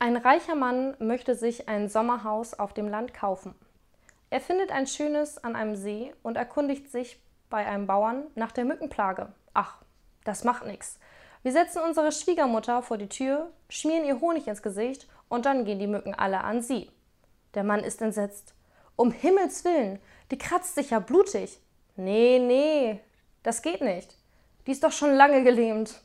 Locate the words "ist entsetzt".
17.80-18.54